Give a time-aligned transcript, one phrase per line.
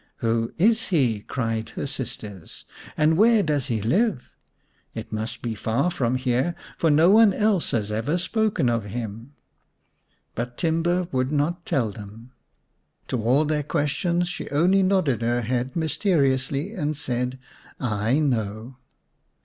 [0.25, 2.65] "Who is he?" cried her sisters,"
[2.97, 4.31] and where does he live?
[4.95, 9.33] It must be far from here, for no one else has ever spoken of him."
[10.33, 12.31] But Timba would not tell them.
[13.09, 13.67] To all their 83 The Serpent's Bride vm
[14.17, 17.37] questions she only nodded her head mysteriously, and said,"
[17.79, 18.77] I know."